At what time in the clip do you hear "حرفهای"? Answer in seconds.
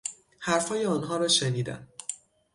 0.39-0.85